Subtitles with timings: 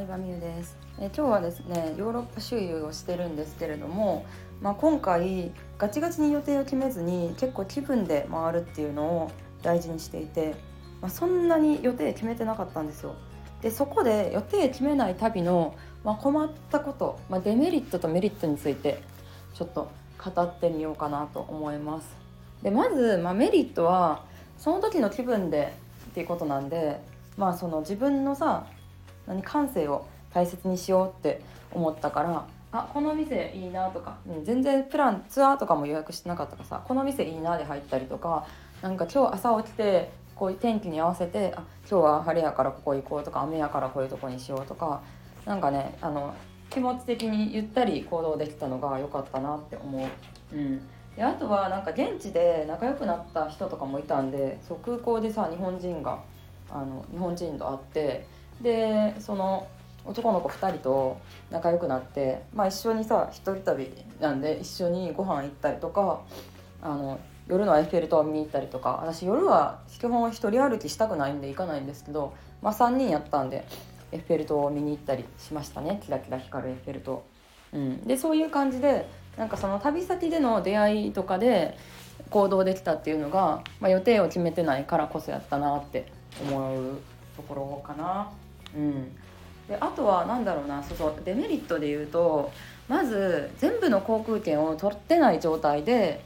[0.00, 0.78] 相葉美優です。
[0.98, 4.24] え今日はですねヨーロッパ周遊をしてるんですけれども、
[4.62, 9.30] まあ、今回ガチガチに予定を決めずに結構気分で回るっていうのを
[9.62, 10.54] 大事にしていて、
[11.02, 13.14] まあ、そんなに予定決めてなかったんですよ。
[13.60, 19.02] でそこで予定決めない旅の、まあ、困ったこと、まあ、デメリットとメリットについて
[19.52, 19.90] ちょっと
[20.24, 22.08] 語ってみようかなと思います。
[22.62, 24.24] でまず、まあ、メリットは
[24.56, 25.74] その時の気分で
[26.06, 27.02] っていうことなんで
[27.36, 28.64] まあその自分のさ
[29.26, 31.42] 何感性を大切にしようって
[31.72, 38.46] 思ったからあこの店いいなとか、うん、全然プランツアーとかも予約してなかったからさこの店いいなで入ったりとか
[38.82, 45.02] なんか今日朝起きてこういう天気に合わせてあ今日は晴れやからここ行こうとか雨やからこういうとこにしようとか
[45.44, 46.34] なんかねあの
[46.70, 50.06] 気持ち的にゆったり行動できたのが良かったなって思
[50.52, 50.56] う。
[50.56, 50.80] うん
[51.16, 56.22] であとはなんか現地で仲良くなった人とかもいたんでそう空港でさ日本人が
[56.70, 58.26] あの日本人と会って
[58.62, 59.66] でその
[60.04, 61.18] 男の子2人と
[61.50, 66.22] 仲良くなって、まあ、一緒にさ一人旅なんで一緒にご飯行ったりとか
[66.82, 73.66] あの夜のエッフェル塔を見に行ったりとか私夜は基本一人歩きしたくないんで行かないんですけど、まあ、3人やったんで
[74.12, 77.24] エッフェル塔を見に行ったりしましたねキラキラ光るエッフェル塔。
[77.72, 81.76] うん、でそういう感じでなんかその旅先での出会いとかで
[82.30, 86.10] 行動できたっていうのが、まあ、予定を決めてないからこそやったなって
[86.42, 87.00] 思う
[87.36, 88.30] ところかな。
[88.74, 89.16] うん、
[89.68, 92.52] であとは何だろうなそうそうデメリットで言うと
[92.88, 96.20] まず全部の航空券を取ってない状態で、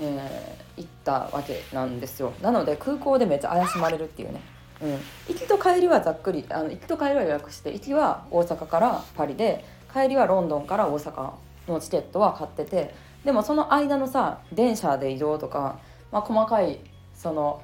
[0.00, 2.32] えー、行ったわけなんですよ。
[2.40, 4.40] なので空港でめっちゃ怪しまれるっていうね、
[4.82, 4.92] うん、
[5.28, 11.32] 行きと帰りはざっくりあの行きと帰りは予約して行きは大阪からパリで帰りはロンドンから大阪
[11.68, 12.94] のチケットは買ってて
[13.24, 15.80] でもその間のさ電車で移動とか、
[16.12, 16.78] まあ、細かい
[17.14, 17.60] その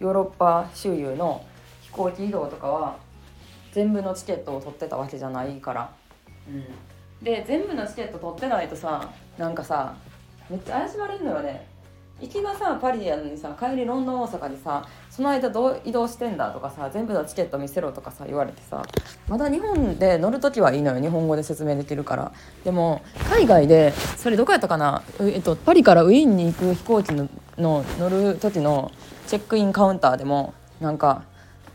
[0.00, 1.44] ヨーロッパ周遊の
[1.82, 2.96] 飛行機移動とかは
[3.72, 5.90] 全部のチケットを取ってたわけじゃないから、
[6.48, 9.94] うん、で全部のチケット取ってないとさなんかさ
[10.48, 11.72] めっちゃ怪しまれるのよね。
[12.20, 18.84] 行きがさパリやのにさ帰りロンドン大阪でさその間どう移動してんだとかさ全部のチケット見せろとかさ言われてさ
[19.28, 22.32] まだ日本で乗る時はいいのよ日本語で説明できるから。
[22.64, 27.28] でも海外でそれどこやったかな、えっと、パリからウィーンに行く飛行機の
[27.58, 28.92] の乗る時の
[29.26, 31.24] チェックインカウンターでもなんか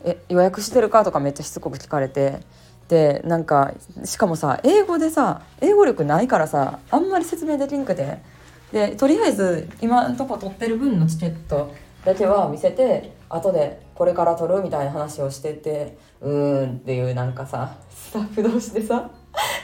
[0.08, 2.40] え予約してるかとかめっちゃしつこく聞かれて。
[2.88, 3.74] でなんか
[4.06, 8.20] しかもさ英語でさ英語力ないからさあんまり説明できんくて。
[8.72, 11.74] でとりあえず今んとこ取ってる分のチケット
[12.04, 19.10] だけは見せて後でこれから取るみたいな話をしててうーんっていうなんかさスタッフ同士でさ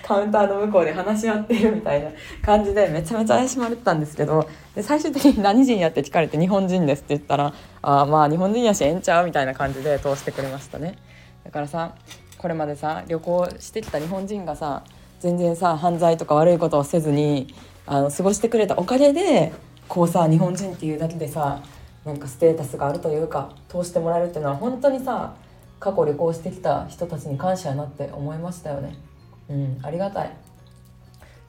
[0.04, 10.98] カウンターの向こうで話し合ってるみたいな感じでめちゃめちゃ怪しまれてたんですけどで最終的に何人やって聞かれて日本人ですって言ったらあまあ日本人やしええんちゃうみたいな感じで通してくれましたね
[11.46, 11.96] だからさ
[12.38, 14.84] これまでさ旅行してきた日本人がさ
[15.22, 17.54] 全然さ犯罪とか悪いことをせずに
[17.86, 19.54] あの過ごしてくれたおかげで
[19.88, 21.64] こうさ日本人っていうだけでさ
[22.04, 25.36] なんかステータスがあるというか通してもらえるっていうのは本当にさ
[25.80, 28.96] 過去旅行してきた人たちに感謝やなって思いましたよね。
[29.50, 30.32] うんありがたい。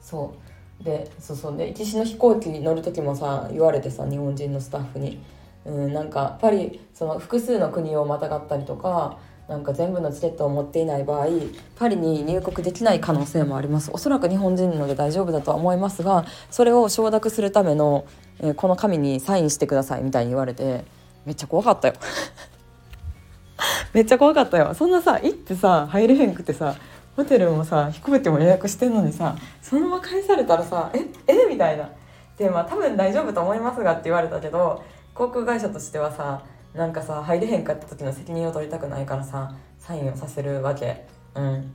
[0.01, 0.33] そ
[0.81, 0.83] う。
[0.83, 1.57] でそうそう。
[1.57, 5.19] で行きしの飛行機に乗る時もさ言われてさ日本人のスタッフに、
[5.65, 9.17] うん、なんかパリその複数の国をまたがったりとか
[9.47, 11.27] なんか全部のチケットを持っていない場合
[11.75, 13.91] パリに入国できない可能性もあります。
[13.93, 18.05] おそらく日本人なので大丈夫だとは思いますがそれを承諾するための、
[18.39, 20.83] えー、この紙にサインしてくださいみたいに言われて
[21.25, 21.93] めっちゃ怖かったよ。
[23.93, 24.73] めっちゃ怖かったよ。
[24.73, 26.75] そんなさ行ってさ入れへんくてさ
[27.15, 31.45] ホテルもさ飛行機も予約してんのにさそのまま返されたらさええ？
[31.49, 31.89] みたいな。
[32.37, 34.83] でまあ多分大丈夫と思いますがって言われたけど
[35.13, 36.43] 航空会社としてはさ
[36.73, 41.05] なんかさ入れへんかった時の責任を取りたくないからさサインをさせるわけ。
[41.35, 41.73] うん。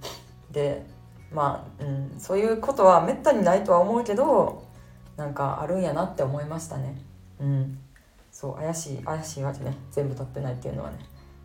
[0.51, 0.85] で
[1.33, 4.65] まあ、うん、そういうことはめったにないとは思うけど
[5.17, 7.01] なんかあるんやなって思いましたね。
[7.41, 7.79] うん。
[8.31, 9.75] そう怪しい怪しいわけね。
[9.91, 10.99] 全部取ってないっていうのはね。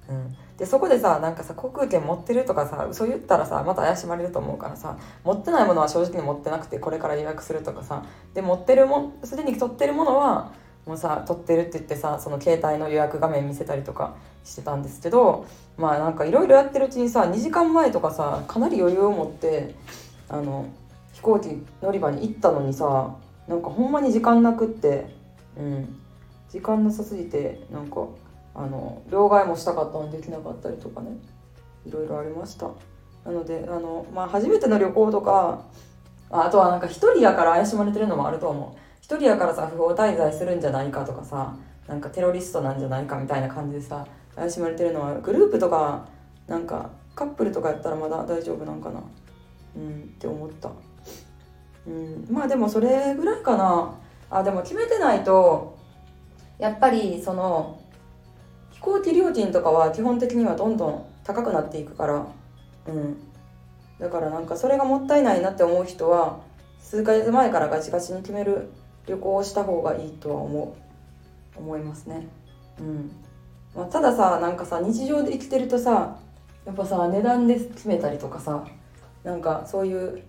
[0.10, 10.52] うん、でそこでさなんかさ航空券持ってるとかさそう言ったらさまた怪しまれると思うからさ持ってないものは正直に持ってなくてこれから予約するとかさで持ってるもすでに取ってるものは
[10.86, 15.48] もうさ取ってるって言ってさその携帯の予約画面見せたりとかしてたんですけど
[15.78, 19.74] まあなんかいろいろやってるうちにさ2時間前とかさかなり余裕を持って
[20.30, 20.68] あの
[21.13, 23.16] 飛行機乗り場に行ったのにさ
[23.48, 25.07] なんかほんまに時間なくって
[25.57, 26.02] うん。
[26.56, 28.07] 時間なさすぎてなんか
[28.56, 31.10] あの両替もしたかったのにできなかったりとかね。
[31.86, 32.69] いろいろありました。
[33.25, 35.62] なのであの、まあ、初めての旅行とか
[36.30, 38.80] あとはなんか一人やから怪しまれてるのもあると思う。
[39.02, 41.56] 一人やからさ不法滞在するんじゃないかとかさ
[41.88, 46.07] なんかテロリストなんじゃないかみたいな感じでさ怪しまれてるのはグループとか
[46.48, 49.02] なんかカップルとかやったらまだ大丈夫なんかな。
[49.75, 50.72] うんって思った。
[51.88, 53.94] うんまあでもそれぐらいかな。
[54.31, 55.78] あでも決めてないと
[56.57, 57.80] やっぱりその
[58.86, 62.26] 行機料金とかは基本的にはどんどん高くなっていくから。
[62.88, 63.18] うん。
[64.00, 66.40] だからなんかそれがもったいないなって思う人は
[66.80, 68.70] 数ヶ月前からガチガチに決める
[69.08, 70.76] 旅行をした方がいいとは思
[71.58, 72.28] う思いますね。
[72.80, 73.12] うん。
[73.76, 76.18] まあ、たださなんかさ日常で生きてるとさ
[76.66, 78.66] やっぱさ値段で決めたりとかさ
[79.24, 80.24] なんかそういう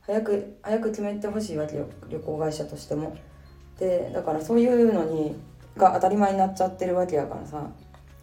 [0.00, 3.16] 早く早く決めてほしいわけよ旅行会社としても。
[3.78, 5.36] でだからそういうのに
[5.80, 7.70] が当たり前になっちゃってるわけやからさ。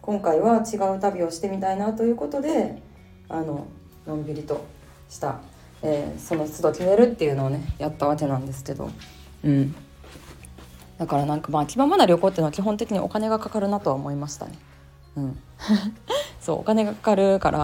[0.08, 2.80] 今回は違う旅をしてみたいなということで
[3.28, 3.66] あの
[4.06, 4.64] のんびりと
[5.10, 5.38] した、
[5.82, 8.90] えー、その都度決めるっていうのをねやったわけなんですけど。
[9.44, 9.74] うん。
[10.96, 14.52] だからなんかまあ気ままな旅行っていうのは基本的にお金がかかるなとは思いましたね。
[15.16, 15.38] うん。
[16.40, 17.58] そうお金がかかるから、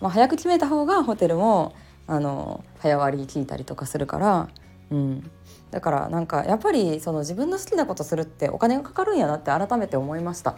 [0.00, 1.74] まあ、早く決めた方がホテルも
[2.08, 4.48] あの早割り聞いたりとかするから、
[4.94, 5.30] うん、
[5.72, 10.54] だからなんかやっぱりその自分の好きなことするってお金がかかるんやなって改めて思いました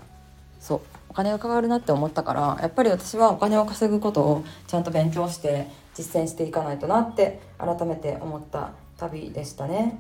[0.61, 9.99] そうお金がかかるなって思ったからやっぱり私はお金を稼ぐことをちゃんと勉強して実践していかないとなって改めて思った旅でしたね。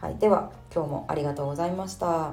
[0.00, 2.32] はい、では今日もありがとうございました。